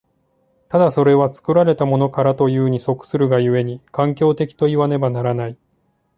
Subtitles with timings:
[0.67, 5.59] ただそれは作られたものからというに即するが故に、環境的といわねばならない。